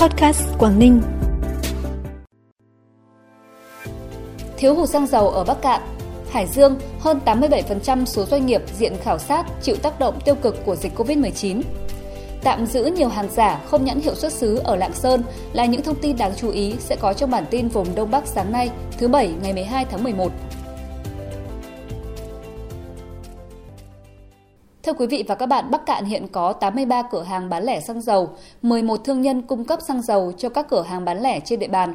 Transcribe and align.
Podcast 0.00 0.42
Quảng 0.58 0.78
Ninh. 0.78 1.02
Thiếu 4.56 4.74
hụt 4.74 4.88
xăng 4.88 5.06
dầu 5.06 5.28
ở 5.28 5.44
Bắc 5.44 5.62
Cạn, 5.62 5.82
Hải 6.30 6.46
Dương, 6.46 6.78
hơn 7.00 7.20
87% 7.24 8.04
số 8.04 8.24
doanh 8.24 8.46
nghiệp 8.46 8.62
diện 8.78 8.96
khảo 9.02 9.18
sát 9.18 9.44
chịu 9.62 9.76
tác 9.76 9.98
động 9.98 10.18
tiêu 10.24 10.34
cực 10.34 10.64
của 10.64 10.76
dịch 10.76 10.92
COVID-19. 10.96 11.62
Tạm 12.42 12.66
giữ 12.66 12.84
nhiều 12.84 13.08
hàng 13.08 13.28
giả 13.30 13.60
không 13.66 13.84
nhãn 13.84 14.00
hiệu 14.00 14.14
xuất 14.14 14.32
xứ 14.32 14.56
ở 14.56 14.76
Lạng 14.76 14.94
Sơn 14.94 15.22
là 15.52 15.64
những 15.64 15.82
thông 15.82 16.00
tin 16.00 16.16
đáng 16.16 16.32
chú 16.36 16.50
ý 16.50 16.74
sẽ 16.78 16.96
có 16.96 17.12
trong 17.12 17.30
bản 17.30 17.44
tin 17.50 17.68
vùng 17.68 17.94
Đông 17.94 18.10
Bắc 18.10 18.26
sáng 18.26 18.52
nay, 18.52 18.70
thứ 18.98 19.08
Bảy 19.08 19.34
ngày 19.42 19.52
12 19.52 19.84
tháng 19.84 20.04
11. 20.04 20.32
Thưa 24.88 24.94
quý 24.94 25.06
vị 25.06 25.24
và 25.28 25.34
các 25.34 25.46
bạn, 25.46 25.70
Bắc 25.70 25.86
Cạn 25.86 26.04
hiện 26.04 26.28
có 26.28 26.52
83 26.52 27.02
cửa 27.02 27.22
hàng 27.22 27.48
bán 27.48 27.64
lẻ 27.64 27.80
xăng 27.80 28.00
dầu, 28.00 28.30
11 28.62 28.96
thương 29.04 29.20
nhân 29.20 29.42
cung 29.42 29.64
cấp 29.64 29.78
xăng 29.88 30.02
dầu 30.02 30.32
cho 30.38 30.48
các 30.48 30.66
cửa 30.68 30.82
hàng 30.82 31.04
bán 31.04 31.22
lẻ 31.22 31.40
trên 31.40 31.58
địa 31.58 31.68
bàn. 31.68 31.94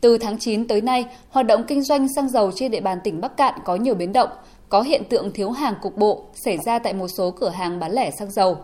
Từ 0.00 0.18
tháng 0.18 0.38
9 0.38 0.68
tới 0.68 0.80
nay, 0.80 1.04
hoạt 1.30 1.46
động 1.46 1.64
kinh 1.68 1.82
doanh 1.82 2.08
xăng 2.14 2.28
dầu 2.28 2.50
trên 2.54 2.70
địa 2.70 2.80
bàn 2.80 2.98
tỉnh 3.04 3.20
Bắc 3.20 3.36
Cạn 3.36 3.54
có 3.64 3.76
nhiều 3.76 3.94
biến 3.94 4.12
động, 4.12 4.28
có 4.68 4.82
hiện 4.82 5.02
tượng 5.08 5.32
thiếu 5.32 5.50
hàng 5.50 5.74
cục 5.82 5.96
bộ 5.96 6.24
xảy 6.34 6.58
ra 6.58 6.78
tại 6.78 6.92
một 6.92 7.08
số 7.08 7.30
cửa 7.30 7.48
hàng 7.48 7.80
bán 7.80 7.92
lẻ 7.92 8.10
xăng 8.10 8.30
dầu. 8.30 8.56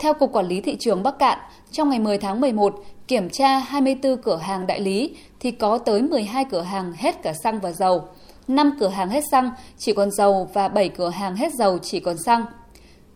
Theo 0.00 0.14
Cục 0.14 0.32
Quản 0.32 0.46
lý 0.46 0.60
Thị 0.60 0.76
trường 0.80 1.02
Bắc 1.02 1.18
Cạn, 1.18 1.38
trong 1.70 1.90
ngày 1.90 1.98
10 1.98 2.18
tháng 2.18 2.40
11, 2.40 2.74
kiểm 3.08 3.30
tra 3.30 3.58
24 3.58 4.16
cửa 4.16 4.36
hàng 4.36 4.66
đại 4.66 4.80
lý 4.80 5.16
thì 5.40 5.50
có 5.50 5.78
tới 5.78 6.02
12 6.02 6.44
cửa 6.44 6.62
hàng 6.62 6.92
hết 6.96 7.22
cả 7.22 7.32
xăng 7.32 7.60
và 7.60 7.72
dầu, 7.72 8.02
5 8.48 8.76
cửa 8.80 8.88
hàng 8.88 9.08
hết 9.08 9.24
xăng 9.30 9.50
chỉ 9.78 9.92
còn 9.92 10.10
dầu 10.10 10.48
và 10.54 10.68
7 10.68 10.88
cửa 10.88 11.10
hàng 11.10 11.36
hết 11.36 11.52
dầu 11.58 11.78
chỉ 11.78 12.00
còn 12.00 12.16
xăng. 12.18 12.44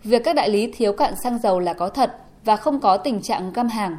Việc 0.05 0.25
các 0.25 0.37
đại 0.37 0.51
lý 0.51 0.73
thiếu 0.73 0.93
cạn 0.93 1.15
xăng 1.25 1.38
dầu 1.38 1.61
là 1.61 1.73
có 1.73 1.88
thật 1.88 2.16
và 2.45 2.56
không 2.56 2.80
có 2.80 2.97
tình 2.97 3.23
trạng 3.23 3.52
găm 3.52 3.69
hàng. 3.69 3.97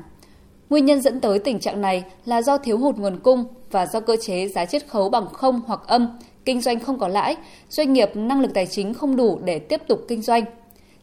Nguyên 0.69 0.85
nhân 0.85 1.01
dẫn 1.01 1.19
tới 1.19 1.39
tình 1.39 1.59
trạng 1.59 1.81
này 1.81 2.03
là 2.25 2.41
do 2.41 2.57
thiếu 2.57 2.77
hụt 2.77 2.95
nguồn 2.95 3.19
cung 3.19 3.45
và 3.71 3.85
do 3.85 3.99
cơ 3.99 4.17
chế 4.21 4.47
giá 4.47 4.65
chiết 4.65 4.87
khấu 4.87 5.09
bằng 5.09 5.27
không 5.33 5.61
hoặc 5.67 5.79
âm, 5.87 6.17
kinh 6.45 6.61
doanh 6.61 6.79
không 6.79 6.99
có 6.99 7.07
lãi, 7.07 7.35
doanh 7.69 7.93
nghiệp 7.93 8.09
năng 8.15 8.41
lực 8.41 8.53
tài 8.53 8.65
chính 8.65 8.93
không 8.93 9.15
đủ 9.15 9.39
để 9.43 9.59
tiếp 9.59 9.81
tục 9.87 10.05
kinh 10.07 10.21
doanh. 10.21 10.43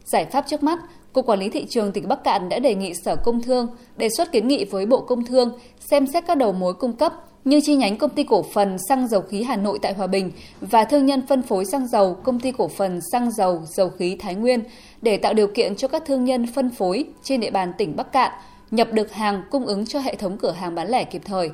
Giải 0.03 0.25
pháp 0.25 0.45
trước 0.47 0.63
mắt, 0.63 0.79
Cục 1.13 1.25
Quản 1.25 1.39
lý 1.39 1.49
Thị 1.49 1.65
trường 1.69 1.91
tỉnh 1.91 2.07
Bắc 2.07 2.23
Cạn 2.23 2.49
đã 2.49 2.59
đề 2.59 2.75
nghị 2.75 2.93
Sở 3.05 3.15
Công 3.15 3.41
Thương 3.41 3.67
đề 3.97 4.09
xuất 4.17 4.31
kiến 4.31 4.47
nghị 4.47 4.65
với 4.65 4.85
Bộ 4.85 5.01
Công 5.01 5.25
Thương 5.25 5.59
xem 5.79 6.07
xét 6.07 6.23
các 6.27 6.37
đầu 6.37 6.53
mối 6.53 6.73
cung 6.73 6.93
cấp 6.93 7.13
như 7.47 7.61
chi 7.61 7.75
nhánh 7.75 7.97
công 7.97 8.09
ty 8.09 8.23
cổ 8.23 8.43
phần 8.53 8.77
xăng 8.89 9.07
dầu 9.07 9.21
khí 9.21 9.43
Hà 9.43 9.55
Nội 9.55 9.79
tại 9.81 9.93
Hòa 9.93 10.07
Bình 10.07 10.31
và 10.61 10.83
thương 10.83 11.05
nhân 11.05 11.27
phân 11.27 11.41
phối 11.41 11.65
xăng 11.65 11.87
dầu 11.87 12.13
công 12.23 12.39
ty 12.39 12.51
cổ 12.51 12.67
phần 12.67 12.99
xăng 13.11 13.31
dầu 13.31 13.61
dầu 13.65 13.89
khí 13.89 14.15
Thái 14.19 14.35
Nguyên 14.35 14.63
để 15.01 15.17
tạo 15.17 15.33
điều 15.33 15.47
kiện 15.47 15.75
cho 15.75 15.87
các 15.87 16.03
thương 16.05 16.23
nhân 16.23 16.45
phân 16.55 16.69
phối 16.69 17.05
trên 17.23 17.39
địa 17.39 17.51
bàn 17.51 17.73
tỉnh 17.77 17.95
Bắc 17.95 18.11
Cạn 18.11 18.31
nhập 18.71 18.87
được 18.91 19.11
hàng 19.11 19.43
cung 19.51 19.65
ứng 19.65 19.85
cho 19.85 19.99
hệ 19.99 20.15
thống 20.15 20.37
cửa 20.37 20.51
hàng 20.51 20.75
bán 20.75 20.89
lẻ 20.89 21.03
kịp 21.03 21.21
thời. 21.25 21.51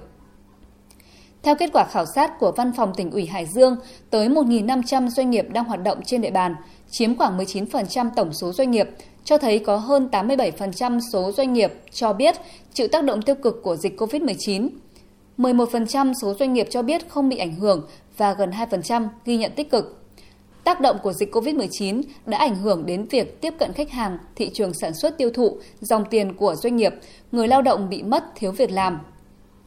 Theo 1.43 1.55
kết 1.55 1.69
quả 1.73 1.85
khảo 1.91 2.05
sát 2.15 2.39
của 2.39 2.51
Văn 2.51 2.71
phòng 2.77 2.93
tỉnh 2.95 3.11
ủy 3.11 3.25
Hải 3.25 3.45
Dương, 3.45 3.75
tới 4.09 4.29
1.500 4.29 5.09
doanh 5.09 5.29
nghiệp 5.29 5.45
đang 5.49 5.65
hoạt 5.65 5.83
động 5.83 5.99
trên 6.05 6.21
địa 6.21 6.31
bàn, 6.31 6.55
chiếm 6.89 7.15
khoảng 7.15 7.37
19% 7.37 8.09
tổng 8.15 8.33
số 8.33 8.51
doanh 8.51 8.71
nghiệp, 8.71 8.89
cho 9.23 9.37
thấy 9.37 9.59
có 9.59 9.77
hơn 9.77 10.09
87% 10.11 10.99
số 11.13 11.31
doanh 11.31 11.53
nghiệp 11.53 11.73
cho 11.93 12.13
biết 12.13 12.35
chịu 12.73 12.87
tác 12.87 13.03
động 13.03 13.21
tiêu 13.21 13.35
cực 13.35 13.63
của 13.63 13.75
dịch 13.75 13.99
COVID-19. 13.99 14.69
11% 15.37 16.13
số 16.21 16.33
doanh 16.33 16.53
nghiệp 16.53 16.67
cho 16.69 16.81
biết 16.81 17.09
không 17.09 17.29
bị 17.29 17.37
ảnh 17.37 17.55
hưởng 17.55 17.87
và 18.17 18.33
gần 18.33 18.51
2% 18.51 19.07
ghi 19.25 19.37
nhận 19.37 19.51
tích 19.55 19.71
cực. 19.71 19.99
Tác 20.63 20.81
động 20.81 20.97
của 21.03 21.13
dịch 21.13 21.35
COVID-19 21.35 22.01
đã 22.25 22.37
ảnh 22.37 22.55
hưởng 22.55 22.85
đến 22.85 23.05
việc 23.05 23.41
tiếp 23.41 23.53
cận 23.59 23.73
khách 23.73 23.91
hàng, 23.91 24.17
thị 24.35 24.49
trường 24.53 24.73
sản 24.73 24.93
xuất 24.93 25.17
tiêu 25.17 25.29
thụ, 25.33 25.57
dòng 25.79 26.05
tiền 26.09 26.33
của 26.33 26.55
doanh 26.55 26.75
nghiệp, 26.75 26.93
người 27.31 27.47
lao 27.47 27.61
động 27.61 27.89
bị 27.89 28.03
mất 28.03 28.23
thiếu 28.35 28.51
việc 28.51 28.71
làm. 28.71 28.99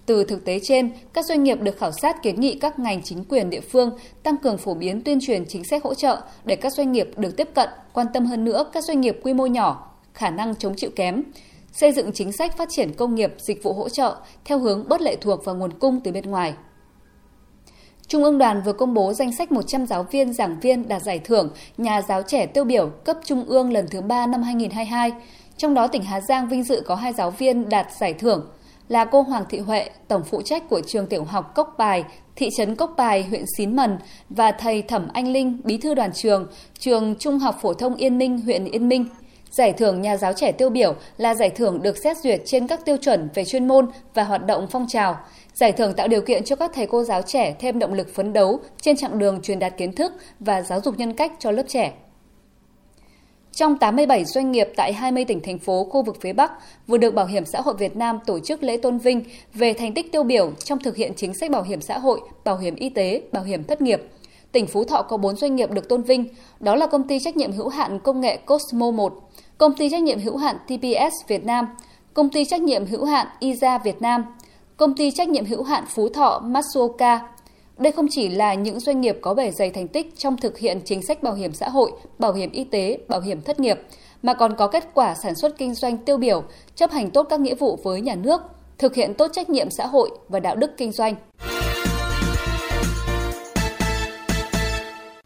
Từ 0.06 0.25
thực 0.25 0.44
tế 0.44 0.61
trên, 0.62 0.91
các 1.12 1.25
doanh 1.25 1.42
nghiệp 1.42 1.61
được 1.61 1.78
khảo 1.78 1.91
sát 2.03 2.22
kiến 2.22 2.41
nghị 2.41 2.59
các 2.59 2.78
ngành 2.78 3.03
chính 3.03 3.25
quyền 3.25 3.50
địa 3.50 3.61
phương 3.61 3.91
tăng 4.22 4.37
cường 4.37 4.59
phổ 4.59 4.75
biến 4.75 5.03
tuyên 5.03 5.19
truyền 5.22 5.44
chính 5.48 5.65
sách 5.65 5.84
hỗ 5.84 5.94
trợ 5.94 6.21
để 6.44 6.56
các 6.56 6.72
doanh 6.72 6.93
nghiệp 6.93 7.10
được 7.16 7.37
tiếp 7.37 7.48
cận, 7.54 7.69
quan 7.93 8.06
tâm 8.15 8.27
hơn 8.27 8.44
nữa 8.44 8.71
các 8.72 8.84
doanh 8.84 9.00
nghiệp 9.00 9.19
quy 9.22 9.34
mô 9.34 9.47
nhỏ, 9.47 9.93
khả 10.15 10.31
năng 10.31 10.54
chống 10.54 10.75
chịu 10.77 10.91
kém, 10.97 11.22
xây 11.81 11.92
dựng 11.92 12.12
chính 12.12 12.32
sách 12.32 12.56
phát 12.56 12.69
triển 12.70 12.92
công 12.92 13.14
nghiệp, 13.14 13.34
dịch 13.38 13.62
vụ 13.62 13.72
hỗ 13.72 13.88
trợ 13.88 14.16
theo 14.44 14.59
hướng 14.59 14.88
bớt 14.88 15.00
lệ 15.00 15.16
thuộc 15.20 15.44
vào 15.44 15.54
nguồn 15.54 15.72
cung 15.72 16.00
từ 16.04 16.12
bên 16.12 16.31
ngoài. 16.31 16.54
Trung 18.09 18.25
ương 18.25 18.38
đoàn 18.38 18.62
vừa 18.62 18.72
công 18.72 18.94
bố 18.94 19.12
danh 19.12 19.32
sách 19.32 19.53
100 19.53 19.86
giáo 19.86 20.03
viên, 20.03 20.32
giảng 20.32 20.60
viên 20.60 20.88
đạt 20.88 21.03
giải 21.03 21.19
thưởng 21.19 21.50
Nhà 21.78 22.03
giáo 22.03 22.22
trẻ 22.22 22.47
tiêu 22.47 22.65
biểu 22.65 22.88
cấp 22.88 23.16
Trung 23.25 23.44
ương 23.44 23.72
lần 23.72 23.86
thứ 23.91 24.00
3 24.00 24.26
năm 24.26 24.42
2022. 24.42 25.12
Trong 25.56 25.75
đó 25.75 25.86
tỉnh 25.86 26.03
Hà 26.03 26.20
Giang 26.20 26.48
vinh 26.48 26.62
dự 26.62 26.82
có 26.86 26.94
hai 26.94 27.12
giáo 27.12 27.31
viên 27.31 27.69
đạt 27.69 27.86
giải 27.98 28.15
thưởng 28.15 28.47
là 28.88 29.04
cô 29.04 29.22
Hoàng 29.22 29.44
Thị 29.48 29.59
Huệ, 29.59 29.91
tổng 30.09 30.22
phụ 30.25 30.42
trách 30.42 30.69
của 30.69 30.81
trường 30.86 31.06
tiểu 31.06 31.25
học 31.25 31.54
Cốc 31.54 31.75
Bài, 31.78 32.04
thị 32.36 32.48
trấn 32.56 32.76
Cốc 32.76 32.94
Bài, 32.97 33.22
huyện 33.22 33.44
Xín 33.56 33.76
Mần 33.76 33.98
và 34.31 34.53
thầy 34.53 34.82
Thẩm 34.82 35.09
Anh 35.12 35.28
Linh, 35.28 35.60
bí 35.65 35.78
thư 35.78 35.94
đoàn 35.94 36.10
trường, 36.15 36.47
trường 36.78 37.15
Trung 37.19 37.38
học 37.38 37.59
phổ 37.62 37.75
thông 37.75 37.94
Yên 37.94 38.19
Minh, 38.19 38.41
huyện 38.41 38.65
Yên 38.65 38.88
Minh. 38.88 39.06
Giải 39.56 39.72
thưởng 39.72 40.03
nhà 40.03 40.17
giáo 40.17 40.33
trẻ 40.33 40.53
tiêu 40.53 40.71
biểu 40.71 40.94
là 41.19 41.34
giải 41.34 41.50
thưởng 41.50 41.83
được 41.83 41.99
xét 41.99 42.17
duyệt 42.17 42.43
trên 42.44 42.67
các 42.67 42.84
tiêu 42.84 42.97
chuẩn 42.97 43.28
về 43.34 43.44
chuyên 43.44 43.69
môn 43.69 43.89
và 44.15 44.25
hoạt 44.25 44.47
động 44.47 44.67
phong 44.71 44.87
trào. 44.89 45.19
Giải 45.55 45.72
thưởng 45.72 45.94
tạo 45.94 46.09
điều 46.09 46.21
kiện 46.21 46.44
cho 46.44 46.56
các 46.56 46.71
thầy 46.75 46.87
cô 46.87 47.03
giáo 47.03 47.22
trẻ 47.22 47.55
thêm 47.59 47.78
động 47.78 47.93
lực 47.93 48.15
phấn 48.15 48.33
đấu 48.33 48.61
trên 48.81 48.97
chặng 48.97 49.19
đường 49.19 49.41
truyền 49.43 49.59
đạt 49.59 49.77
kiến 49.77 49.93
thức 49.93 50.12
và 50.41 50.62
giáo 50.62 50.81
dục 50.81 50.99
nhân 50.99 51.12
cách 51.12 51.33
cho 51.39 51.50
lớp 51.50 51.62
trẻ. 51.69 51.93
Trong 53.53 53.78
87 53.78 54.25
doanh 54.25 54.53
nghiệp 54.53 54.69
tại 54.77 54.93
20 54.93 55.25
tỉnh 55.25 55.41
thành 55.41 55.59
phố 55.59 55.84
khu 55.84 56.03
vực 56.03 56.16
phía 56.21 56.33
Bắc 56.33 56.53
vừa 56.87 56.99
được 56.99 57.15
Bảo 57.15 57.27
hiểm 57.27 57.45
xã 57.45 57.61
hội 57.61 57.75
Việt 57.78 57.97
Nam 57.97 58.19
tổ 58.27 58.41
chức 58.41 58.62
lễ 58.62 58.77
tôn 58.77 58.99
vinh 58.99 59.25
về 59.55 59.72
thành 59.72 59.95
tích 59.95 60.12
tiêu 60.12 60.22
biểu 60.22 60.53
trong 60.65 60.78
thực 60.78 60.97
hiện 60.97 61.12
chính 61.16 61.34
sách 61.34 61.50
bảo 61.50 61.62
hiểm 61.62 61.81
xã 61.81 61.99
hội, 61.99 62.21
bảo 62.45 62.59
hiểm 62.59 62.75
y 62.75 62.89
tế, 62.89 63.22
bảo 63.33 63.45
hiểm 63.45 63.65
thất 63.65 63.83
nghiệp. 63.83 64.03
Tỉnh 64.53 64.66
Phú 64.66 64.84
Thọ 64.84 65.03
có 65.03 65.16
4 65.16 65.37
doanh 65.37 65.56
nghiệp 65.56 65.71
được 65.71 65.89
tôn 65.89 66.03
vinh, 66.03 66.25
đó 66.61 66.77
là 66.77 66.87
công 66.87 67.09
ty 67.09 67.19
trách 67.19 67.37
nhiệm 67.37 67.53
hữu 67.53 67.69
hạn 67.69 67.99
công 67.99 68.21
nghệ 68.21 68.37
Cosmo 68.37 68.91
1, 68.91 69.12
công 69.59 69.75
ty 69.75 69.91
trách 69.91 70.03
nhiệm 70.03 70.21
hữu 70.21 70.37
hạn 70.37 70.56
TPS 70.67 71.28
Việt 71.28 71.44
Nam, 71.44 71.67
công 72.15 72.28
ty 72.28 72.44
trách 72.44 72.62
nhiệm 72.62 72.87
hữu 72.87 73.05
hạn 73.05 73.27
IZA 73.41 73.78
Việt 73.84 74.03
Nam, 74.03 74.25
công 74.77 74.94
ty 74.94 75.11
trách 75.11 75.28
nhiệm 75.28 75.44
hữu 75.44 75.62
hạn 75.62 75.84
Phú 75.89 76.09
Thọ 76.09 76.43
Matsuoka. 76.44 77.21
Đây 77.78 77.93
không 77.93 78.06
chỉ 78.11 78.28
là 78.28 78.55
những 78.55 78.81
doanh 78.81 79.00
nghiệp 79.00 79.19
có 79.21 79.34
bề 79.34 79.50
dày 79.50 79.71
thành 79.71 79.89
tích 79.89 80.15
trong 80.16 80.37
thực 80.37 80.59
hiện 80.59 80.81
chính 80.84 81.03
sách 81.03 81.22
bảo 81.22 81.34
hiểm 81.34 81.53
xã 81.53 81.69
hội, 81.69 81.93
bảo 82.19 82.33
hiểm 82.33 82.50
y 82.50 82.65
tế, 82.65 82.99
bảo 83.09 83.21
hiểm 83.21 83.43
thất 83.43 83.61
nghiệp, 83.61 83.81
mà 84.22 84.34
còn 84.34 84.56
có 84.56 84.66
kết 84.66 84.89
quả 84.95 85.15
sản 85.22 85.34
xuất 85.34 85.59
kinh 85.59 85.75
doanh 85.75 85.97
tiêu 85.97 86.16
biểu, 86.16 86.43
chấp 86.75 86.91
hành 86.91 87.11
tốt 87.11 87.27
các 87.31 87.41
nghĩa 87.41 87.55
vụ 87.55 87.78
với 87.83 88.00
nhà 88.00 88.15
nước, 88.15 88.41
thực 88.78 88.95
hiện 88.95 89.15
tốt 89.15 89.31
trách 89.33 89.50
nhiệm 89.50 89.71
xã 89.71 89.87
hội 89.87 90.11
và 90.28 90.41
đạo 90.41 90.56
đức 90.56 90.71
kinh 90.77 90.93
doanh. 90.93 91.15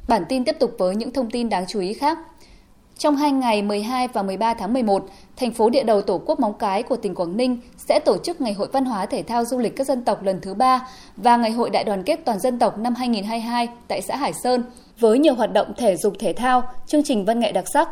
Bản 0.09 0.25
tin 0.29 0.45
tiếp 0.45 0.57
tục 0.59 0.71
với 0.79 0.97
những 0.97 1.11
thông 1.11 1.31
tin 1.31 1.49
đáng 1.49 1.65
chú 1.69 1.81
ý 1.81 1.95
khác. 1.95 2.19
Trong 3.01 3.17
hai 3.17 3.33
ngày 3.33 3.63
12 3.63 4.09
và 4.09 4.23
13 4.23 4.55
tháng 4.55 4.73
11, 4.73 5.07
thành 5.37 5.53
phố 5.53 5.71
địa 5.71 5.83
đầu 5.83 6.03
Tổ 6.03 6.21
quốc 6.27 6.41
Móng 6.41 6.55
Cái 6.59 6.83
của 6.83 6.97
tỉnh 6.97 7.15
Quảng 7.15 7.37
Ninh 7.37 7.59
sẽ 7.77 7.99
tổ 7.99 8.19
chức 8.19 8.41
Ngày 8.41 8.53
hội 8.53 8.69
Văn 8.73 8.85
hóa 8.85 9.07
Thể 9.07 9.23
thao 9.23 9.45
Du 9.45 9.59
lịch 9.59 9.77
các 9.77 9.87
dân 9.87 10.05
tộc 10.05 10.23
lần 10.23 10.41
thứ 10.41 10.55
ba 10.55 10.89
và 11.17 11.37
Ngày 11.37 11.51
hội 11.51 11.71
Đại 11.71 11.85
đoàn 11.85 12.03
kết 12.03 12.21
toàn 12.25 12.39
dân 12.39 12.59
tộc 12.59 12.79
năm 12.79 12.95
2022 12.95 13.69
tại 13.89 14.01
xã 14.03 14.17
Hải 14.17 14.33
Sơn 14.43 14.63
với 14.99 15.19
nhiều 15.19 15.35
hoạt 15.35 15.53
động 15.53 15.73
thể 15.77 15.97
dục 15.97 16.15
thể 16.19 16.33
thao, 16.33 16.63
chương 16.87 17.03
trình 17.05 17.25
văn 17.25 17.41
nghệ 17.41 17.53
đặc 17.53 17.65
sắc. 17.73 17.89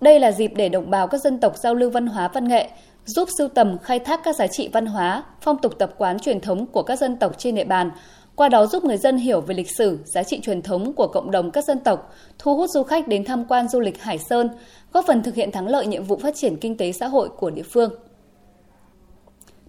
Đây 0.00 0.20
là 0.20 0.32
dịp 0.32 0.52
để 0.56 0.68
đồng 0.68 0.90
bào 0.90 1.06
các 1.06 1.18
dân 1.18 1.40
tộc 1.40 1.52
giao 1.62 1.74
lưu 1.74 1.90
văn 1.90 2.06
hóa 2.06 2.28
văn 2.28 2.48
nghệ, 2.48 2.70
giúp 3.04 3.28
sưu 3.38 3.48
tầm 3.48 3.78
khai 3.78 3.98
thác 3.98 4.20
các 4.24 4.36
giá 4.36 4.46
trị 4.46 4.68
văn 4.72 4.86
hóa, 4.86 5.22
phong 5.40 5.58
tục 5.58 5.72
tập 5.78 5.94
quán 5.98 6.18
truyền 6.18 6.40
thống 6.40 6.66
của 6.66 6.82
các 6.82 6.98
dân 6.98 7.16
tộc 7.16 7.32
trên 7.38 7.54
địa 7.54 7.64
bàn, 7.64 7.90
qua 8.38 8.48
đó 8.48 8.66
giúp 8.66 8.84
người 8.84 8.96
dân 8.96 9.16
hiểu 9.16 9.40
về 9.40 9.54
lịch 9.54 9.76
sử, 9.76 9.98
giá 10.04 10.22
trị 10.22 10.40
truyền 10.40 10.62
thống 10.62 10.92
của 10.92 11.06
cộng 11.06 11.30
đồng 11.30 11.50
các 11.50 11.64
dân 11.64 11.78
tộc, 11.78 12.14
thu 12.38 12.56
hút 12.56 12.70
du 12.70 12.82
khách 12.82 13.08
đến 13.08 13.24
tham 13.24 13.44
quan 13.48 13.68
du 13.68 13.80
lịch 13.80 14.02
Hải 14.02 14.18
Sơn, 14.18 14.48
góp 14.92 15.04
phần 15.06 15.22
thực 15.22 15.34
hiện 15.34 15.52
thắng 15.52 15.68
lợi 15.68 15.86
nhiệm 15.86 16.04
vụ 16.04 16.16
phát 16.16 16.34
triển 16.36 16.56
kinh 16.56 16.76
tế 16.76 16.92
xã 16.92 17.06
hội 17.06 17.28
của 17.28 17.50
địa 17.50 17.62
phương. 17.62 17.90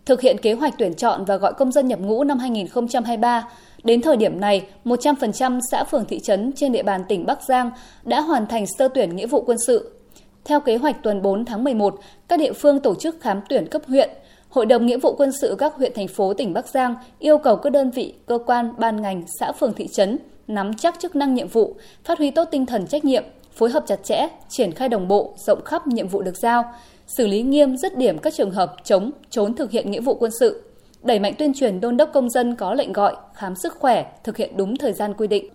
Thực 0.05 0.21
hiện 0.21 0.37
kế 0.37 0.53
hoạch 0.53 0.73
tuyển 0.77 0.93
chọn 0.93 1.25
và 1.25 1.37
gọi 1.37 1.53
công 1.53 1.71
dân 1.71 1.87
nhập 1.87 1.99
ngũ 1.99 2.23
năm 2.23 2.39
2023, 2.39 3.49
đến 3.83 4.01
thời 4.01 4.17
điểm 4.17 4.39
này, 4.39 4.67
100% 4.85 5.59
xã 5.71 5.83
phường 5.83 6.05
thị 6.05 6.19
trấn 6.19 6.51
trên 6.55 6.71
địa 6.71 6.83
bàn 6.83 7.01
tỉnh 7.09 7.25
Bắc 7.25 7.43
Giang 7.43 7.71
đã 8.03 8.21
hoàn 8.21 8.47
thành 8.47 8.65
sơ 8.77 8.87
tuyển 8.87 9.15
nghĩa 9.15 9.27
vụ 9.27 9.41
quân 9.41 9.57
sự. 9.67 9.95
Theo 10.45 10.59
kế 10.59 10.77
hoạch 10.77 11.03
tuần 11.03 11.21
4 11.21 11.45
tháng 11.45 11.63
11, 11.63 11.99
các 12.27 12.39
địa 12.39 12.53
phương 12.53 12.79
tổ 12.79 12.95
chức 12.95 13.21
khám 13.21 13.41
tuyển 13.49 13.67
cấp 13.67 13.81
huyện– 13.87 14.09
Hội 14.49 14.65
đồng 14.65 14.85
Nghĩa 14.85 14.97
vụ 14.97 15.15
quân 15.17 15.31
sự 15.31 15.55
các 15.57 15.73
huyện 15.75 15.91
thành 15.95 16.07
phố 16.07 16.33
tỉnh 16.33 16.53
Bắc 16.53 16.67
Giang 16.67 16.95
yêu 17.19 17.37
cầu 17.37 17.55
các 17.55 17.69
đơn 17.69 17.91
vị, 17.91 18.13
cơ 18.25 18.37
quan, 18.45 18.73
ban 18.77 19.01
ngành, 19.01 19.23
xã 19.39 19.51
phường 19.51 19.73
thị 19.73 19.87
trấn 19.87 20.17
nắm 20.47 20.73
chắc 20.73 20.99
chức 20.99 21.15
năng 21.15 21.33
nhiệm 21.33 21.47
vụ, 21.47 21.75
phát 22.03 22.17
huy 22.17 22.31
tốt 22.31 22.47
tinh 22.51 22.65
thần 22.65 22.87
trách 22.87 23.05
nhiệm, 23.05 23.23
phối 23.53 23.69
hợp 23.69 23.83
chặt 23.87 24.03
chẽ, 24.03 24.27
triển 24.49 24.71
khai 24.71 24.89
đồng 24.89 25.07
bộ, 25.07 25.33
rộng 25.37 25.63
khắp 25.65 25.87
nhiệm 25.87 26.07
vụ 26.07 26.21
được 26.21 26.37
giao, 26.37 26.73
xử 27.07 27.27
lý 27.27 27.41
nghiêm 27.41 27.77
dứt 27.77 27.97
điểm 27.97 28.17
các 28.17 28.33
trường 28.33 28.51
hợp 28.51 28.75
chống, 28.83 29.11
trốn 29.29 29.55
thực 29.55 29.71
hiện 29.71 29.91
nghĩa 29.91 30.01
vụ 30.01 30.13
quân 30.13 30.31
sự, 30.39 30.63
đẩy 31.03 31.19
mạnh 31.19 31.33
tuyên 31.37 31.53
truyền 31.53 31.81
đôn 31.81 31.97
đốc 31.97 32.09
công 32.13 32.29
dân 32.29 32.55
có 32.55 32.73
lệnh 32.73 32.93
gọi, 32.93 33.15
khám 33.33 33.55
sức 33.55 33.73
khỏe, 33.79 34.11
thực 34.23 34.37
hiện 34.37 34.57
đúng 34.57 34.75
thời 34.75 34.93
gian 34.93 35.13
quy 35.13 35.27
định. 35.27 35.45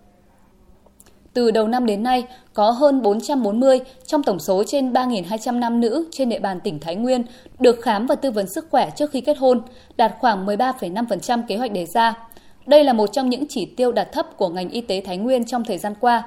Từ 1.35 1.51
đầu 1.51 1.67
năm 1.67 1.85
đến 1.85 2.03
nay, 2.03 2.23
có 2.53 2.71
hơn 2.71 3.01
440 3.01 3.79
trong 4.05 4.23
tổng 4.23 4.39
số 4.39 4.63
trên 4.67 4.93
3.200 4.93 5.59
nam 5.59 5.81
nữ 5.81 6.07
trên 6.11 6.29
địa 6.29 6.39
bàn 6.39 6.59
tỉnh 6.59 6.79
Thái 6.79 6.95
Nguyên 6.95 7.23
được 7.59 7.81
khám 7.81 8.05
và 8.05 8.15
tư 8.15 8.31
vấn 8.31 8.47
sức 8.49 8.67
khỏe 8.71 8.89
trước 8.95 9.11
khi 9.11 9.21
kết 9.21 9.37
hôn, 9.37 9.61
đạt 9.97 10.13
khoảng 10.19 10.45
13,5% 10.45 11.41
kế 11.47 11.57
hoạch 11.57 11.71
đề 11.71 11.85
ra. 11.85 12.17
Đây 12.65 12.83
là 12.83 12.93
một 12.93 13.07
trong 13.07 13.29
những 13.29 13.45
chỉ 13.49 13.65
tiêu 13.65 13.91
đạt 13.91 14.11
thấp 14.11 14.37
của 14.37 14.49
ngành 14.49 14.69
y 14.69 14.81
tế 14.81 15.01
Thái 15.01 15.17
Nguyên 15.17 15.45
trong 15.45 15.63
thời 15.63 15.77
gian 15.77 15.93
qua. 15.99 16.23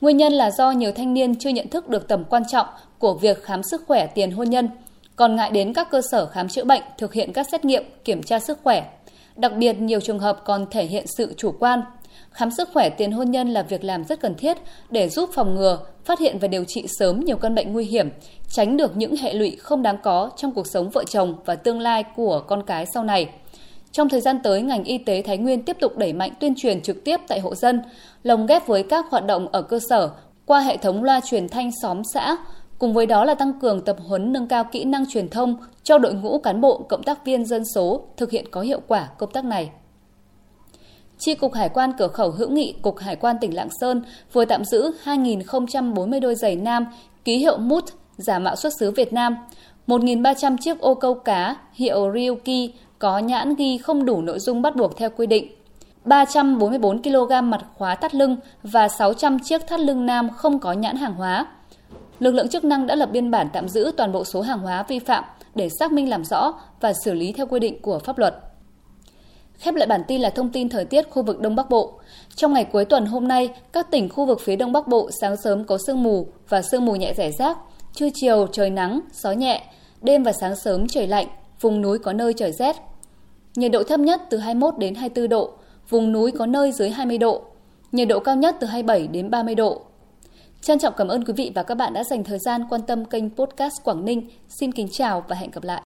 Nguyên 0.00 0.16
nhân 0.16 0.32
là 0.32 0.50
do 0.50 0.70
nhiều 0.70 0.92
thanh 0.92 1.14
niên 1.14 1.34
chưa 1.34 1.50
nhận 1.50 1.68
thức 1.68 1.88
được 1.88 2.08
tầm 2.08 2.24
quan 2.24 2.42
trọng 2.48 2.66
của 2.98 3.14
việc 3.14 3.42
khám 3.42 3.62
sức 3.62 3.84
khỏe 3.86 4.06
tiền 4.06 4.30
hôn 4.30 4.50
nhân, 4.50 4.68
còn 5.16 5.36
ngại 5.36 5.50
đến 5.50 5.72
các 5.72 5.90
cơ 5.90 6.00
sở 6.10 6.26
khám 6.26 6.48
chữa 6.48 6.64
bệnh 6.64 6.82
thực 6.98 7.12
hiện 7.12 7.32
các 7.32 7.46
xét 7.52 7.64
nghiệm, 7.64 7.84
kiểm 8.04 8.22
tra 8.22 8.38
sức 8.38 8.58
khỏe. 8.64 8.90
Đặc 9.36 9.52
biệt, 9.56 9.80
nhiều 9.80 10.00
trường 10.00 10.18
hợp 10.18 10.42
còn 10.44 10.66
thể 10.70 10.84
hiện 10.84 11.04
sự 11.06 11.34
chủ 11.36 11.54
quan. 11.58 11.80
Khám 12.30 12.50
sức 12.50 12.68
khỏe 12.72 12.90
tiền 12.90 13.12
hôn 13.12 13.30
nhân 13.30 13.48
là 13.48 13.62
việc 13.62 13.84
làm 13.84 14.04
rất 14.04 14.20
cần 14.20 14.34
thiết 14.34 14.56
để 14.90 15.08
giúp 15.08 15.30
phòng 15.34 15.54
ngừa, 15.54 15.78
phát 16.04 16.18
hiện 16.18 16.38
và 16.38 16.48
điều 16.48 16.64
trị 16.64 16.86
sớm 16.98 17.20
nhiều 17.20 17.36
căn 17.36 17.54
bệnh 17.54 17.72
nguy 17.72 17.84
hiểm, 17.84 18.10
tránh 18.48 18.76
được 18.76 18.96
những 18.96 19.16
hệ 19.16 19.34
lụy 19.34 19.56
không 19.56 19.82
đáng 19.82 19.96
có 20.02 20.30
trong 20.36 20.52
cuộc 20.52 20.66
sống 20.66 20.90
vợ 20.90 21.04
chồng 21.04 21.34
và 21.44 21.54
tương 21.54 21.80
lai 21.80 22.04
của 22.16 22.42
con 22.46 22.62
cái 22.66 22.86
sau 22.94 23.04
này. 23.04 23.28
Trong 23.92 24.08
thời 24.08 24.20
gian 24.20 24.38
tới, 24.42 24.62
ngành 24.62 24.84
y 24.84 24.98
tế 24.98 25.22
Thái 25.22 25.38
Nguyên 25.38 25.62
tiếp 25.62 25.76
tục 25.80 25.96
đẩy 25.98 26.12
mạnh 26.12 26.30
tuyên 26.40 26.54
truyền 26.56 26.80
trực 26.80 27.04
tiếp 27.04 27.20
tại 27.28 27.40
hộ 27.40 27.54
dân, 27.54 27.82
lồng 28.22 28.46
ghép 28.46 28.66
với 28.66 28.82
các 28.82 29.06
hoạt 29.10 29.26
động 29.26 29.48
ở 29.52 29.62
cơ 29.62 29.78
sở 29.88 30.10
qua 30.46 30.60
hệ 30.60 30.76
thống 30.76 31.04
loa 31.04 31.20
truyền 31.20 31.48
thanh 31.48 31.70
xóm 31.82 32.02
xã, 32.14 32.36
cùng 32.78 32.94
với 32.94 33.06
đó 33.06 33.24
là 33.24 33.34
tăng 33.34 33.60
cường 33.60 33.84
tập 33.84 33.96
huấn 34.08 34.32
nâng 34.32 34.48
cao 34.48 34.64
kỹ 34.64 34.84
năng 34.84 35.10
truyền 35.10 35.28
thông 35.28 35.56
cho 35.82 35.98
đội 35.98 36.14
ngũ 36.14 36.38
cán 36.38 36.60
bộ 36.60 36.82
cộng 36.88 37.02
tác 37.02 37.24
viên 37.24 37.44
dân 37.44 37.62
số 37.74 38.04
thực 38.16 38.30
hiện 38.30 38.44
có 38.50 38.60
hiệu 38.60 38.80
quả 38.86 39.08
công 39.18 39.32
tác 39.32 39.44
này. 39.44 39.70
Chi 41.20 41.34
cục 41.34 41.54
Hải 41.54 41.68
quan 41.68 41.92
cửa 41.98 42.08
khẩu 42.08 42.30
hữu 42.30 42.50
nghị 42.50 42.74
Cục 42.82 42.98
Hải 42.98 43.16
quan 43.16 43.36
tỉnh 43.40 43.54
Lạng 43.54 43.68
Sơn 43.80 44.02
vừa 44.32 44.44
tạm 44.44 44.64
giữ 44.64 44.90
2.040 45.04 46.20
đôi 46.20 46.34
giày 46.34 46.56
nam 46.56 46.86
ký 47.24 47.36
hiệu 47.36 47.58
mút 47.58 47.84
giả 48.16 48.38
mạo 48.38 48.56
xuất 48.56 48.72
xứ 48.80 48.90
Việt 48.90 49.12
Nam, 49.12 49.36
1.300 49.86 50.56
chiếc 50.60 50.80
ô 50.80 50.94
câu 50.94 51.14
cá 51.14 51.56
hiệu 51.72 52.12
Ryuki 52.14 52.74
có 52.98 53.18
nhãn 53.18 53.54
ghi 53.54 53.78
không 53.78 54.04
đủ 54.04 54.22
nội 54.22 54.38
dung 54.38 54.62
bắt 54.62 54.76
buộc 54.76 54.96
theo 54.96 55.10
quy 55.16 55.26
định, 55.26 55.48
344 56.04 57.02
kg 57.02 57.32
mặt 57.42 57.60
khóa 57.74 57.94
thắt 57.94 58.14
lưng 58.14 58.36
và 58.62 58.88
600 58.88 59.38
chiếc 59.38 59.66
thắt 59.66 59.80
lưng 59.80 60.06
nam 60.06 60.30
không 60.30 60.58
có 60.58 60.72
nhãn 60.72 60.96
hàng 60.96 61.14
hóa. 61.14 61.46
Lực 62.20 62.34
lượng 62.34 62.48
chức 62.48 62.64
năng 62.64 62.86
đã 62.86 62.94
lập 62.94 63.08
biên 63.12 63.30
bản 63.30 63.48
tạm 63.52 63.68
giữ 63.68 63.92
toàn 63.96 64.12
bộ 64.12 64.24
số 64.24 64.40
hàng 64.40 64.58
hóa 64.58 64.82
vi 64.88 64.98
phạm 64.98 65.24
để 65.54 65.68
xác 65.78 65.92
minh 65.92 66.08
làm 66.08 66.24
rõ 66.24 66.54
và 66.80 66.92
xử 67.04 67.14
lý 67.14 67.32
theo 67.32 67.46
quy 67.46 67.60
định 67.60 67.82
của 67.82 67.98
pháp 67.98 68.18
luật. 68.18 68.49
Khép 69.60 69.74
lại 69.74 69.86
bản 69.86 70.02
tin 70.08 70.20
là 70.20 70.30
thông 70.30 70.52
tin 70.52 70.68
thời 70.68 70.84
tiết 70.84 71.10
khu 71.10 71.22
vực 71.22 71.40
Đông 71.40 71.56
Bắc 71.56 71.70
Bộ. 71.70 72.00
Trong 72.34 72.52
ngày 72.52 72.64
cuối 72.64 72.84
tuần 72.84 73.06
hôm 73.06 73.28
nay, 73.28 73.50
các 73.72 73.90
tỉnh 73.90 74.08
khu 74.08 74.26
vực 74.26 74.40
phía 74.40 74.56
Đông 74.56 74.72
Bắc 74.72 74.88
Bộ 74.88 75.10
sáng 75.20 75.36
sớm 75.36 75.64
có 75.64 75.78
sương 75.86 76.02
mù 76.02 76.26
và 76.48 76.62
sương 76.62 76.84
mù 76.84 76.96
nhẹ 76.96 77.14
rải 77.14 77.32
rác, 77.32 77.58
trưa 77.94 78.08
chiều 78.14 78.46
trời 78.52 78.70
nắng, 78.70 79.00
gió 79.12 79.32
nhẹ, 79.32 79.62
đêm 80.02 80.22
và 80.22 80.32
sáng 80.32 80.56
sớm 80.56 80.88
trời 80.88 81.06
lạnh, 81.06 81.26
vùng 81.60 81.80
núi 81.80 81.98
có 81.98 82.12
nơi 82.12 82.32
trời 82.32 82.52
rét. 82.52 82.76
Nhiệt 83.56 83.72
độ 83.72 83.82
thấp 83.82 84.00
nhất 84.00 84.22
từ 84.30 84.38
21 84.38 84.78
đến 84.78 84.94
24 84.94 85.28
độ, 85.28 85.50
vùng 85.88 86.12
núi 86.12 86.32
có 86.32 86.46
nơi 86.46 86.72
dưới 86.72 86.90
20 86.90 87.18
độ. 87.18 87.42
Nhiệt 87.92 88.08
độ 88.08 88.20
cao 88.20 88.36
nhất 88.36 88.56
từ 88.60 88.66
27 88.66 89.06
đến 89.06 89.30
30 89.30 89.54
độ. 89.54 89.80
Trân 90.62 90.78
trọng 90.78 90.94
cảm 90.96 91.08
ơn 91.08 91.24
quý 91.24 91.32
vị 91.36 91.52
và 91.54 91.62
các 91.62 91.74
bạn 91.74 91.92
đã 91.92 92.04
dành 92.04 92.24
thời 92.24 92.38
gian 92.38 92.62
quan 92.70 92.82
tâm 92.82 93.04
kênh 93.04 93.30
podcast 93.30 93.74
Quảng 93.84 94.04
Ninh. 94.04 94.30
Xin 94.48 94.72
kính 94.72 94.88
chào 94.92 95.24
và 95.28 95.36
hẹn 95.36 95.50
gặp 95.50 95.64
lại. 95.64 95.78